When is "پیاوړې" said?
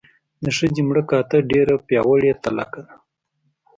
1.87-2.31